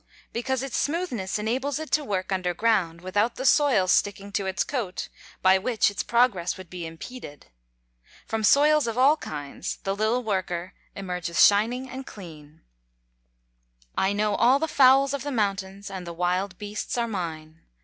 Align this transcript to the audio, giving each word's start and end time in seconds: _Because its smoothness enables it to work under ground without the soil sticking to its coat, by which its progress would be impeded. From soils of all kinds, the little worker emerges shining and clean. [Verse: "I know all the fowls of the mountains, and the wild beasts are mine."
_Because 0.33 0.63
its 0.63 0.75
smoothness 0.77 1.37
enables 1.37 1.77
it 1.77 1.91
to 1.91 2.03
work 2.03 2.31
under 2.31 2.55
ground 2.55 3.01
without 3.01 3.35
the 3.35 3.45
soil 3.45 3.87
sticking 3.87 4.31
to 4.31 4.47
its 4.47 4.63
coat, 4.63 5.09
by 5.43 5.59
which 5.59 5.91
its 5.91 6.01
progress 6.01 6.57
would 6.57 6.71
be 6.71 6.87
impeded. 6.87 7.51
From 8.25 8.43
soils 8.43 8.87
of 8.87 8.97
all 8.97 9.15
kinds, 9.15 9.75
the 9.83 9.95
little 9.95 10.23
worker 10.23 10.73
emerges 10.95 11.45
shining 11.45 11.87
and 11.87 12.07
clean. 12.07 12.61
[Verse: 12.63 13.87
"I 13.95 14.13
know 14.13 14.33
all 14.33 14.57
the 14.57 14.67
fowls 14.67 15.13
of 15.13 15.21
the 15.21 15.31
mountains, 15.31 15.91
and 15.91 16.07
the 16.07 16.13
wild 16.13 16.57
beasts 16.57 16.97
are 16.97 17.07
mine." 17.07 17.61